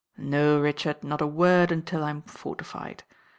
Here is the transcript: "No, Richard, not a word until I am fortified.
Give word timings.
"No, 0.17 0.59
Richard, 0.59 1.03
not 1.03 1.21
a 1.21 1.27
word 1.27 1.71
until 1.71 2.03
I 2.03 2.09
am 2.09 2.23
fortified. 2.23 3.03